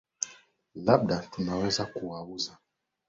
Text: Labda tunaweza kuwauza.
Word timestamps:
Labda 0.75 1.17
tunaweza 1.31 1.85
kuwauza. 1.85 2.57